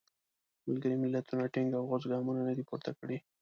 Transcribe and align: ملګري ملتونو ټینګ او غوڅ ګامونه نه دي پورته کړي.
ملګري 0.67 0.95
ملتونو 0.99 1.51
ټینګ 1.53 1.69
او 1.77 1.83
غوڅ 1.89 2.03
ګامونه 2.11 2.41
نه 2.47 2.53
دي 2.57 2.63
پورته 2.69 2.91
کړي. 2.99 3.17